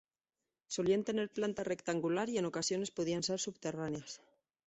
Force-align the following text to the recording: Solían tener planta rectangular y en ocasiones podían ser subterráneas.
Solían 0.75 1.03
tener 1.03 1.29
planta 1.31 1.63
rectangular 1.63 2.27
y 2.27 2.39
en 2.39 2.45
ocasiones 2.45 2.89
podían 2.89 3.21
ser 3.21 3.39
subterráneas. 3.39 4.19